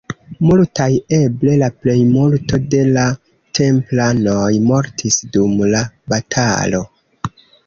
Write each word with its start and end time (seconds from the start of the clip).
Multaj, 0.43 0.85
eble 1.17 1.57
la 1.63 1.67
plejmulto 1.83 2.59
de 2.71 2.79
la 2.95 3.03
templanoj 3.61 4.49
mortis 4.71 5.21
dum 5.37 5.55
la 5.77 5.85
batalo. 6.15 6.83